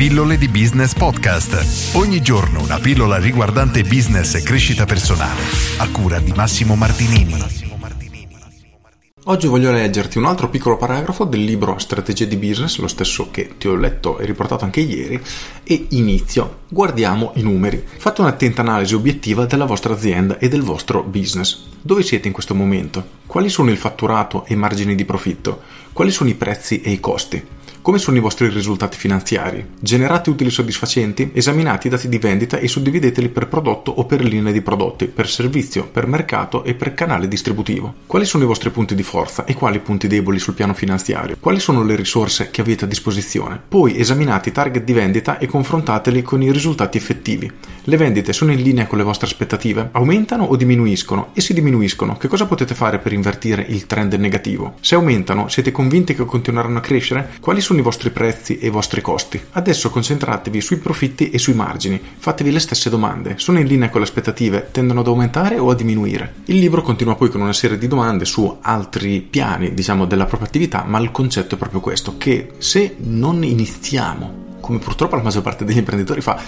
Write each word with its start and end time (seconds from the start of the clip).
Pillole 0.00 0.38
di 0.38 0.48
Business 0.48 0.94
Podcast. 0.94 1.94
Ogni 1.94 2.22
giorno 2.22 2.62
una 2.62 2.78
pillola 2.78 3.18
riguardante 3.18 3.82
business 3.82 4.34
e 4.34 4.42
crescita 4.42 4.86
personale. 4.86 5.42
A 5.76 5.90
cura 5.90 6.18
di 6.20 6.32
Massimo 6.34 6.74
Martinini. 6.74 7.34
Oggi 9.24 9.46
voglio 9.46 9.70
leggerti 9.70 10.16
un 10.16 10.24
altro 10.24 10.48
piccolo 10.48 10.78
paragrafo 10.78 11.24
del 11.24 11.44
libro 11.44 11.78
Strategie 11.78 12.26
di 12.26 12.38
Business, 12.38 12.78
lo 12.78 12.88
stesso 12.88 13.30
che 13.30 13.58
ti 13.58 13.68
ho 13.68 13.76
letto 13.76 14.18
e 14.18 14.24
riportato 14.24 14.64
anche 14.64 14.80
ieri, 14.80 15.20
e 15.62 15.86
inizio. 15.90 16.60
Guardiamo 16.70 17.32
i 17.34 17.42
numeri. 17.42 17.84
Fate 17.84 18.22
un'attenta 18.22 18.62
analisi 18.62 18.94
obiettiva 18.94 19.44
della 19.44 19.66
vostra 19.66 19.92
azienda 19.92 20.38
e 20.38 20.48
del 20.48 20.62
vostro 20.62 21.02
business. 21.02 21.58
Dove 21.82 22.02
siete 22.02 22.26
in 22.26 22.32
questo 22.32 22.54
momento? 22.54 23.04
Quali 23.26 23.50
sono 23.50 23.70
il 23.70 23.76
fatturato 23.76 24.46
e 24.46 24.54
i 24.54 24.56
margini 24.56 24.94
di 24.94 25.04
profitto? 25.04 25.60
Quali 25.92 26.10
sono 26.10 26.30
i 26.30 26.34
prezzi 26.36 26.80
e 26.80 26.90
i 26.90 27.00
costi? 27.00 27.58
Come 27.82 27.96
sono 27.96 28.18
i 28.18 28.20
vostri 28.20 28.50
risultati 28.50 28.98
finanziari? 28.98 29.66
Generate 29.80 30.28
utili 30.28 30.50
soddisfacenti? 30.50 31.30
Esaminate 31.32 31.86
i 31.86 31.90
dati 31.90 32.10
di 32.10 32.18
vendita 32.18 32.58
e 32.58 32.68
suddivideteli 32.68 33.30
per 33.30 33.48
prodotto 33.48 33.90
o 33.90 34.04
per 34.04 34.22
linee 34.22 34.52
di 34.52 34.60
prodotti, 34.60 35.06
per 35.06 35.26
servizio, 35.26 35.86
per 35.86 36.06
mercato 36.06 36.62
e 36.62 36.74
per 36.74 36.92
canale 36.92 37.26
distributivo. 37.26 37.94
Quali 38.04 38.26
sono 38.26 38.44
i 38.44 38.46
vostri 38.46 38.68
punti 38.68 38.94
di 38.94 39.02
forza 39.02 39.46
e 39.46 39.54
quali 39.54 39.78
punti 39.78 40.08
deboli 40.08 40.38
sul 40.38 40.52
piano 40.52 40.74
finanziario? 40.74 41.38
Quali 41.40 41.58
sono 41.58 41.82
le 41.82 41.96
risorse 41.96 42.50
che 42.50 42.60
avete 42.60 42.84
a 42.84 42.88
disposizione? 42.88 43.58
Poi 43.66 43.98
esaminate 43.98 44.50
i 44.50 44.52
target 44.52 44.84
di 44.84 44.92
vendita 44.92 45.38
e 45.38 45.46
confrontateli 45.46 46.20
con 46.20 46.42
i 46.42 46.52
risultati 46.52 46.98
effettivi. 46.98 47.50
Le 47.84 47.96
vendite 47.96 48.34
sono 48.34 48.52
in 48.52 48.60
linea 48.60 48.86
con 48.86 48.98
le 48.98 49.04
vostre 49.04 49.26
aspettative? 49.26 49.88
Aumentano 49.92 50.44
o 50.44 50.54
diminuiscono? 50.56 51.30
E 51.32 51.40
se 51.40 51.54
diminuiscono, 51.54 52.18
che 52.18 52.28
cosa 52.28 52.44
potete 52.44 52.74
fare 52.74 52.98
per 52.98 53.14
invertire 53.14 53.64
il 53.66 53.86
trend 53.86 54.12
negativo? 54.12 54.74
Se 54.80 54.96
aumentano, 54.96 55.48
siete 55.48 55.72
convinti 55.72 56.14
che 56.14 56.26
continueranno 56.26 56.76
a 56.76 56.82
crescere? 56.82 57.30
Quali 57.40 57.62
sono 57.62 57.69
sono 57.70 57.82
i 57.82 57.84
vostri 57.84 58.10
prezzi 58.10 58.58
e 58.58 58.66
i 58.66 58.70
vostri 58.70 59.00
costi. 59.00 59.40
Adesso 59.52 59.90
concentratevi 59.90 60.60
sui 60.60 60.78
profitti 60.78 61.30
e 61.30 61.38
sui 61.38 61.54
margini. 61.54 62.00
Fatevi 62.18 62.50
le 62.50 62.58
stesse 62.58 62.90
domande. 62.90 63.34
Sono 63.38 63.60
in 63.60 63.66
linea 63.68 63.90
con 63.90 64.00
le 64.00 64.08
aspettative? 64.08 64.70
Tendono 64.72 65.00
ad 65.00 65.06
aumentare 65.06 65.56
o 65.56 65.70
a 65.70 65.76
diminuire? 65.76 66.34
Il 66.46 66.58
libro 66.58 66.82
continua 66.82 67.14
poi 67.14 67.28
con 67.28 67.40
una 67.40 67.52
serie 67.52 67.78
di 67.78 67.86
domande 67.86 68.24
su 68.24 68.58
altri 68.60 69.20
piani, 69.20 69.72
diciamo, 69.72 70.04
della 70.04 70.24
propria 70.24 70.48
attività, 70.48 70.82
ma 70.84 70.98
il 70.98 71.12
concetto 71.12 71.54
è 71.54 71.58
proprio 71.58 71.78
questo, 71.78 72.16
che 72.18 72.54
se 72.58 72.96
non 72.98 73.44
iniziamo 73.44 74.48
come 74.60 74.78
purtroppo 74.78 75.16
la 75.16 75.22
maggior 75.22 75.42
parte 75.42 75.64
degli 75.64 75.78
imprenditori 75.78 76.20
fa, 76.20 76.40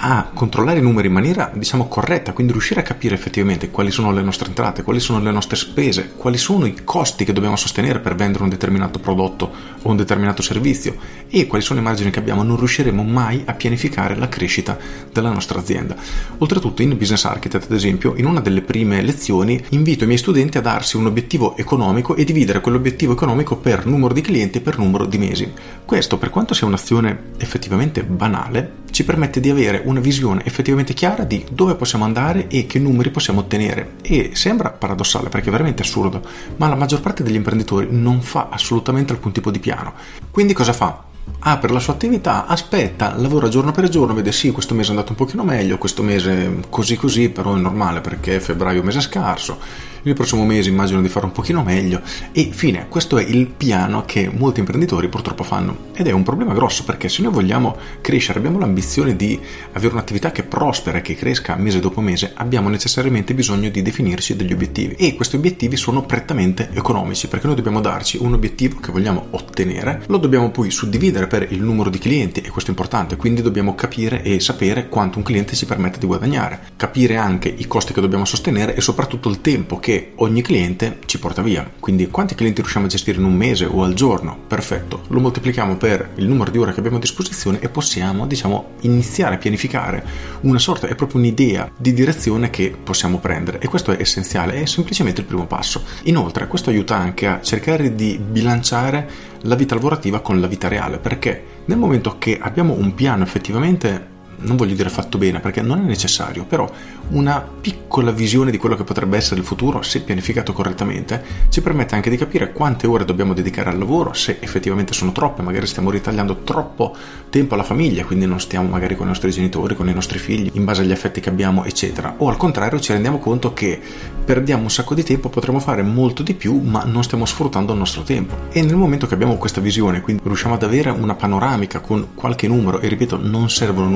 a 0.00 0.30
controllare 0.32 0.78
i 0.78 0.82
numeri 0.82 1.08
in 1.08 1.12
maniera 1.12 1.50
diciamo 1.54 1.88
corretta, 1.88 2.32
quindi 2.32 2.52
riuscire 2.52 2.80
a 2.80 2.84
capire 2.84 3.14
effettivamente 3.14 3.70
quali 3.70 3.90
sono 3.90 4.12
le 4.12 4.22
nostre 4.22 4.48
entrate, 4.48 4.82
quali 4.82 5.00
sono 5.00 5.20
le 5.20 5.30
nostre 5.30 5.56
spese, 5.56 6.12
quali 6.16 6.38
sono 6.38 6.66
i 6.66 6.76
costi 6.84 7.24
che 7.24 7.32
dobbiamo 7.32 7.56
sostenere 7.56 7.98
per 7.98 8.14
vendere 8.14 8.44
un 8.44 8.48
determinato 8.48 8.98
prodotto 8.98 9.50
o 9.82 9.90
un 9.90 9.96
determinato 9.96 10.42
servizio 10.42 10.96
e 11.28 11.46
quali 11.46 11.64
sono 11.64 11.80
i 11.80 11.82
margini 11.82 12.10
che 12.10 12.18
abbiamo, 12.18 12.42
non 12.42 12.56
riusciremo 12.56 13.02
mai 13.02 13.42
a 13.44 13.54
pianificare 13.54 14.16
la 14.16 14.28
crescita 14.28 14.78
della 15.12 15.30
nostra 15.30 15.58
azienda. 15.58 15.96
Oltretutto 16.38 16.82
in 16.82 16.96
Business 16.96 17.24
Architect, 17.24 17.64
ad 17.64 17.76
esempio, 17.76 18.14
in 18.16 18.26
una 18.26 18.40
delle 18.40 18.62
prime 18.62 19.02
lezioni 19.02 19.62
invito 19.70 20.04
i 20.04 20.06
miei 20.06 20.18
studenti 20.18 20.58
a 20.58 20.62
darsi 20.62 20.96
un 20.96 21.06
obiettivo 21.06 21.56
economico 21.56 22.14
e 22.14 22.24
dividere 22.24 22.60
quell'obiettivo 22.60 23.12
economico 23.12 23.56
per 23.56 23.86
numero 23.86 24.14
di 24.14 24.20
clienti 24.20 24.58
e 24.58 24.60
per 24.60 24.78
numero 24.78 25.04
di 25.04 25.18
mesi. 25.18 25.52
Questo, 25.84 26.18
per 26.18 26.30
quanto 26.30 26.54
sia 26.54 26.66
un'azione 26.66 27.34
effettivamente 27.38 28.02
banale, 28.04 28.86
ci 28.90 29.04
permette 29.04 29.40
di 29.40 29.50
avere 29.50 29.82
una 29.88 30.00
visione 30.00 30.44
effettivamente 30.44 30.94
chiara 30.94 31.24
di 31.24 31.44
dove 31.50 31.74
possiamo 31.74 32.04
andare 32.04 32.48
e 32.48 32.66
che 32.66 32.78
numeri 32.78 33.10
possiamo 33.10 33.40
ottenere. 33.40 33.94
E 34.02 34.32
sembra 34.34 34.70
paradossale 34.70 35.28
perché 35.28 35.48
è 35.48 35.52
veramente 35.52 35.82
assurdo, 35.82 36.22
ma 36.56 36.68
la 36.68 36.76
maggior 36.76 37.00
parte 37.00 37.22
degli 37.22 37.34
imprenditori 37.34 37.88
non 37.90 38.20
fa 38.20 38.48
assolutamente 38.50 39.12
alcun 39.12 39.32
tipo 39.32 39.50
di 39.50 39.58
piano. 39.58 39.94
Quindi 40.30 40.52
cosa 40.52 40.72
fa? 40.72 41.06
apre 41.40 41.72
la 41.72 41.78
sua 41.78 41.92
attività, 41.92 42.46
aspetta, 42.46 43.14
lavora 43.16 43.48
giorno 43.48 43.70
per 43.70 43.88
giorno, 43.88 44.14
vede 44.14 44.32
sì, 44.32 44.50
questo 44.50 44.74
mese 44.74 44.88
è 44.88 44.90
andato 44.90 45.10
un 45.10 45.16
pochino 45.16 45.44
meglio, 45.44 45.78
questo 45.78 46.02
mese 46.02 46.62
così 46.68 46.96
così, 46.96 47.28
però 47.28 47.54
è 47.54 47.58
normale 47.58 48.00
perché 48.00 48.40
febbraio 48.40 48.78
è 48.78 48.80
un 48.80 48.86
mese 48.86 49.00
scarso 49.00 49.58
il 50.02 50.14
prossimo 50.14 50.44
mese 50.44 50.68
immagino 50.68 51.00
di 51.00 51.08
fare 51.08 51.26
un 51.26 51.32
pochino 51.32 51.62
meglio. 51.62 52.00
E 52.32 52.50
fine, 52.52 52.86
questo 52.88 53.18
è 53.18 53.22
il 53.22 53.46
piano 53.46 54.04
che 54.04 54.30
molti 54.34 54.60
imprenditori 54.60 55.08
purtroppo 55.08 55.42
fanno. 55.42 55.86
Ed 55.94 56.06
è 56.06 56.12
un 56.12 56.22
problema 56.22 56.54
grosso 56.54 56.84
perché 56.84 57.08
se 57.08 57.22
noi 57.22 57.32
vogliamo 57.32 57.76
crescere, 58.00 58.38
abbiamo 58.38 58.58
l'ambizione 58.58 59.16
di 59.16 59.38
avere 59.72 59.92
un'attività 59.92 60.30
che 60.30 60.42
prospera 60.42 61.00
che 61.00 61.14
cresca 61.14 61.56
mese 61.56 61.80
dopo 61.80 62.00
mese, 62.00 62.32
abbiamo 62.34 62.68
necessariamente 62.68 63.34
bisogno 63.34 63.68
di 63.68 63.82
definirci 63.82 64.36
degli 64.36 64.52
obiettivi. 64.52 64.94
E 64.94 65.14
questi 65.14 65.36
obiettivi 65.36 65.76
sono 65.76 66.02
prettamente 66.02 66.70
economici 66.72 67.28
perché 67.28 67.46
noi 67.46 67.56
dobbiamo 67.56 67.80
darci 67.80 68.18
un 68.20 68.32
obiettivo 68.34 68.78
che 68.80 68.92
vogliamo 68.92 69.26
ottenere, 69.30 70.02
lo 70.06 70.18
dobbiamo 70.18 70.50
poi 70.50 70.70
suddividere 70.70 71.26
per 71.26 71.46
il 71.50 71.62
numero 71.62 71.90
di 71.90 71.98
clienti 71.98 72.40
e 72.40 72.50
questo 72.50 72.70
è 72.70 72.74
importante, 72.74 73.16
quindi 73.16 73.42
dobbiamo 73.42 73.74
capire 73.74 74.22
e 74.22 74.40
sapere 74.40 74.88
quanto 74.88 75.18
un 75.18 75.24
cliente 75.24 75.56
ci 75.56 75.66
permette 75.66 75.98
di 75.98 76.06
guadagnare, 76.06 76.60
capire 76.76 77.16
anche 77.16 77.48
i 77.48 77.66
costi 77.66 77.92
che 77.92 78.00
dobbiamo 78.00 78.24
sostenere 78.24 78.74
e 78.74 78.80
soprattutto 78.80 79.28
il 79.28 79.40
tempo 79.40 79.78
che 79.78 79.87
che 79.88 80.12
ogni 80.16 80.42
cliente 80.42 80.98
ci 81.06 81.18
porta 81.18 81.40
via. 81.40 81.66
Quindi 81.80 82.08
quanti 82.08 82.34
clienti 82.34 82.60
riusciamo 82.60 82.84
a 82.84 82.90
gestire 82.90 83.16
in 83.16 83.24
un 83.24 83.32
mese 83.32 83.64
o 83.64 83.84
al 83.84 83.94
giorno? 83.94 84.36
Perfetto, 84.46 85.04
lo 85.08 85.18
moltiplichiamo 85.18 85.78
per 85.78 86.10
il 86.16 86.28
numero 86.28 86.50
di 86.50 86.58
ore 86.58 86.74
che 86.74 86.80
abbiamo 86.80 86.98
a 86.98 87.00
disposizione 87.00 87.58
e 87.60 87.70
possiamo, 87.70 88.26
diciamo, 88.26 88.72
iniziare 88.80 89.36
a 89.36 89.38
pianificare 89.38 90.04
una 90.42 90.58
sorta, 90.58 90.88
è 90.88 90.94
proprio 90.94 91.20
un'idea 91.20 91.70
di 91.74 91.94
direzione 91.94 92.50
che 92.50 92.76
possiamo 92.84 93.16
prendere 93.18 93.60
e 93.60 93.68
questo 93.68 93.92
è 93.92 93.96
essenziale, 93.98 94.60
è 94.60 94.66
semplicemente 94.66 95.22
il 95.22 95.26
primo 95.26 95.46
passo. 95.46 95.82
Inoltre 96.02 96.48
questo 96.48 96.68
aiuta 96.68 96.98
anche 96.98 97.26
a 97.26 97.40
cercare 97.40 97.94
di 97.94 98.20
bilanciare 98.22 99.08
la 99.42 99.54
vita 99.54 99.74
lavorativa 99.74 100.20
con 100.20 100.38
la 100.38 100.48
vita 100.48 100.68
reale 100.68 100.98
perché 100.98 101.44
nel 101.64 101.78
momento 101.78 102.16
che 102.18 102.38
abbiamo 102.38 102.74
un 102.74 102.94
piano 102.94 103.22
effettivamente 103.22 104.16
non 104.40 104.56
voglio 104.56 104.74
dire 104.74 104.88
fatto 104.88 105.18
bene 105.18 105.40
perché 105.40 105.62
non 105.62 105.78
è 105.78 105.82
necessario, 105.82 106.44
però 106.44 106.68
una 107.10 107.40
piccola 107.40 108.10
visione 108.10 108.50
di 108.50 108.58
quello 108.58 108.76
che 108.76 108.84
potrebbe 108.84 109.16
essere 109.16 109.40
il 109.40 109.46
futuro, 109.46 109.82
se 109.82 110.02
pianificato 110.02 110.52
correttamente, 110.52 111.22
ci 111.48 111.60
permette 111.62 111.94
anche 111.94 112.10
di 112.10 112.16
capire 112.16 112.52
quante 112.52 112.86
ore 112.86 113.04
dobbiamo 113.04 113.34
dedicare 113.34 113.70
al 113.70 113.78
lavoro, 113.78 114.12
se 114.12 114.38
effettivamente 114.40 114.92
sono 114.92 115.12
troppe, 115.12 115.42
magari 115.42 115.66
stiamo 115.66 115.90
ritagliando 115.90 116.42
troppo 116.44 116.94
tempo 117.30 117.54
alla 117.54 117.62
famiglia, 117.62 118.04
quindi 118.04 118.26
non 118.26 118.40
stiamo 118.40 118.68
magari 118.68 118.96
con 118.96 119.06
i 119.06 119.08
nostri 119.08 119.30
genitori, 119.30 119.74
con 119.74 119.88
i 119.88 119.94
nostri 119.94 120.18
figli, 120.18 120.50
in 120.54 120.64
base 120.64 120.82
agli 120.82 120.92
affetti 120.92 121.20
che 121.20 121.28
abbiamo, 121.28 121.64
eccetera. 121.64 122.14
O 122.18 122.28
al 122.28 122.36
contrario 122.36 122.80
ci 122.80 122.92
rendiamo 122.92 123.18
conto 123.18 123.52
che 123.52 123.80
perdiamo 124.24 124.64
un 124.64 124.70
sacco 124.70 124.94
di 124.94 125.02
tempo, 125.02 125.28
potremmo 125.30 125.58
fare 125.58 125.82
molto 125.82 126.22
di 126.22 126.34
più, 126.34 126.60
ma 126.60 126.84
non 126.84 127.02
stiamo 127.02 127.24
sfruttando 127.24 127.72
il 127.72 127.78
nostro 127.78 128.02
tempo. 128.02 128.36
E 128.50 128.62
nel 128.62 128.76
momento 128.76 129.06
che 129.06 129.14
abbiamo 129.14 129.36
questa 129.36 129.60
visione, 129.60 130.00
quindi 130.00 130.22
riusciamo 130.24 130.54
ad 130.54 130.62
avere 130.62 130.90
una 130.90 131.14
panoramica 131.14 131.80
con 131.80 132.08
qualche 132.14 132.46
numero, 132.46 132.80
e 132.80 132.88
ripeto, 132.88 133.18
non 133.20 133.48
servono 133.48 133.88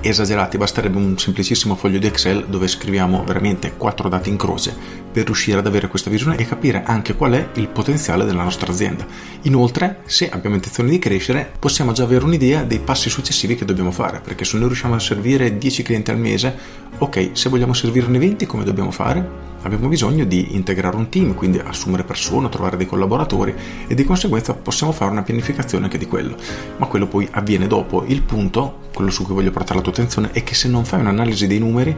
esagerati, 0.00 0.56
basterebbe 0.56 0.96
un 0.96 1.18
semplicissimo 1.18 1.74
foglio 1.74 1.98
di 1.98 2.06
Excel 2.06 2.46
dove 2.46 2.68
scriviamo 2.68 3.24
veramente 3.24 3.74
quattro 3.76 4.08
dati 4.08 4.28
in 4.28 4.36
croce 4.36 4.74
per 5.10 5.24
riuscire 5.24 5.58
ad 5.58 5.66
avere 5.66 5.88
questa 5.88 6.10
visione 6.10 6.36
e 6.36 6.46
capire 6.46 6.82
anche 6.84 7.14
qual 7.14 7.32
è 7.32 7.48
il 7.54 7.68
potenziale 7.68 8.24
della 8.24 8.42
nostra 8.42 8.70
azienda. 8.70 9.06
Inoltre, 9.42 10.02
se 10.04 10.28
abbiamo 10.28 10.56
intenzione 10.56 10.90
di 10.90 10.98
crescere, 10.98 11.50
possiamo 11.58 11.92
già 11.92 12.04
avere 12.04 12.24
un'idea 12.24 12.62
dei 12.62 12.78
passi 12.78 13.10
successivi 13.10 13.54
che 13.54 13.64
dobbiamo 13.64 13.90
fare, 13.90 14.20
perché 14.20 14.44
se 14.44 14.56
noi 14.58 14.66
riusciamo 14.66 14.94
a 14.94 15.00
servire 15.00 15.58
10 15.58 15.82
clienti 15.82 16.10
al 16.10 16.18
mese, 16.18 16.56
ok, 16.98 17.30
se 17.32 17.48
vogliamo 17.48 17.72
servirne 17.72 18.18
20, 18.18 18.46
come 18.46 18.64
dobbiamo 18.64 18.90
fare? 18.90 19.47
Abbiamo 19.62 19.88
bisogno 19.88 20.24
di 20.24 20.54
integrare 20.54 20.96
un 20.96 21.08
team, 21.08 21.34
quindi 21.34 21.58
assumere 21.58 22.04
persone, 22.04 22.48
trovare 22.48 22.76
dei 22.76 22.86
collaboratori 22.86 23.54
e 23.86 23.94
di 23.94 24.04
conseguenza 24.04 24.54
possiamo 24.54 24.92
fare 24.92 25.10
una 25.10 25.22
pianificazione 25.22 25.84
anche 25.84 25.98
di 25.98 26.06
quello. 26.06 26.36
Ma 26.76 26.86
quello 26.86 27.06
poi 27.06 27.28
avviene 27.30 27.66
dopo. 27.66 28.04
Il 28.06 28.22
punto, 28.22 28.86
quello 28.94 29.10
su 29.10 29.24
cui 29.24 29.34
voglio 29.34 29.50
portare 29.50 29.76
la 29.76 29.82
tua 29.82 29.92
attenzione, 29.92 30.30
è 30.32 30.44
che 30.44 30.54
se 30.54 30.68
non 30.68 30.84
fai 30.84 31.00
un'analisi 31.00 31.46
dei 31.46 31.58
numeri, 31.58 31.96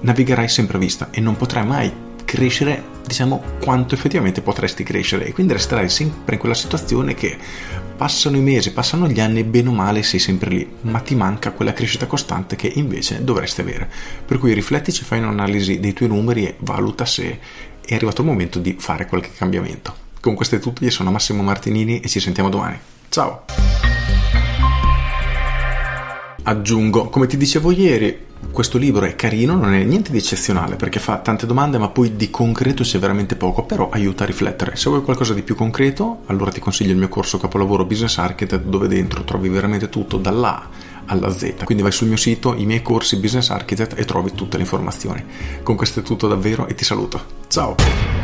navigherai 0.00 0.48
sempre 0.48 0.76
a 0.76 0.80
vista 0.80 1.08
e 1.10 1.20
non 1.20 1.36
potrai 1.36 1.66
mai 1.66 2.06
crescere, 2.28 2.84
diciamo, 3.06 3.42
quanto 3.58 3.94
effettivamente 3.94 4.42
potresti 4.42 4.84
crescere 4.84 5.24
e 5.24 5.32
quindi 5.32 5.54
resterai 5.54 5.88
sempre 5.88 6.34
in 6.34 6.40
quella 6.40 6.54
situazione 6.54 7.14
che 7.14 7.38
passano 7.96 8.36
i 8.36 8.42
mesi, 8.42 8.72
passano 8.72 9.08
gli 9.08 9.18
anni, 9.18 9.44
bene 9.44 9.70
o 9.70 9.72
male 9.72 10.02
sei 10.02 10.20
sempre 10.20 10.50
lì, 10.50 10.70
ma 10.82 11.00
ti 11.00 11.14
manca 11.14 11.52
quella 11.52 11.72
crescita 11.72 12.06
costante 12.06 12.54
che 12.54 12.70
invece 12.74 13.24
dovresti 13.24 13.62
avere. 13.62 13.90
Per 14.26 14.38
cui 14.38 14.52
riflettici, 14.52 15.04
fai 15.04 15.20
un'analisi 15.20 15.80
dei 15.80 15.94
tuoi 15.94 16.10
numeri 16.10 16.44
e 16.44 16.56
valuta 16.58 17.06
se 17.06 17.38
è 17.80 17.94
arrivato 17.94 18.20
il 18.20 18.26
momento 18.26 18.58
di 18.58 18.76
fare 18.78 19.06
qualche 19.06 19.30
cambiamento. 19.34 20.06
Con 20.20 20.34
questo 20.34 20.56
è 20.56 20.58
tutto, 20.58 20.84
io 20.84 20.90
sono 20.90 21.10
Massimo 21.10 21.42
Martinini 21.42 22.00
e 22.00 22.08
ci 22.08 22.20
sentiamo 22.20 22.50
domani. 22.50 22.78
Ciao! 23.08 23.47
Aggiungo, 26.48 27.10
come 27.10 27.26
ti 27.26 27.36
dicevo 27.36 27.70
ieri, 27.72 28.24
questo 28.50 28.78
libro 28.78 29.04
è 29.04 29.14
carino, 29.14 29.54
non 29.54 29.74
è 29.74 29.84
niente 29.84 30.10
di 30.10 30.16
eccezionale 30.16 30.76
perché 30.76 30.98
fa 30.98 31.18
tante 31.18 31.44
domande 31.44 31.76
ma 31.76 31.90
poi 31.90 32.16
di 32.16 32.30
concreto 32.30 32.82
c'è 32.84 32.98
veramente 32.98 33.36
poco, 33.36 33.64
però 33.64 33.90
aiuta 33.90 34.24
a 34.24 34.26
riflettere. 34.26 34.74
Se 34.74 34.88
vuoi 34.88 35.02
qualcosa 35.02 35.34
di 35.34 35.42
più 35.42 35.54
concreto, 35.54 36.20
allora 36.24 36.50
ti 36.50 36.58
consiglio 36.58 36.92
il 36.92 36.96
mio 36.96 37.08
corso 37.08 37.36
capolavoro 37.36 37.84
Business 37.84 38.16
Architect 38.16 38.64
dove 38.64 38.88
dentro 38.88 39.24
trovi 39.24 39.50
veramente 39.50 39.90
tutto 39.90 40.16
dall'A 40.16 40.70
alla 41.04 41.30
Z. 41.30 41.64
Quindi 41.64 41.82
vai 41.82 41.92
sul 41.92 42.08
mio 42.08 42.16
sito, 42.16 42.54
i 42.56 42.64
miei 42.64 42.80
corsi 42.80 43.18
Business 43.18 43.50
Architect 43.50 43.98
e 43.98 44.06
trovi 44.06 44.32
tutte 44.32 44.56
le 44.56 44.62
informazioni. 44.62 45.22
Con 45.62 45.76
questo 45.76 46.00
è 46.00 46.02
tutto 46.02 46.28
davvero 46.28 46.66
e 46.66 46.74
ti 46.74 46.82
saluto. 46.82 47.22
Ciao! 47.48 48.17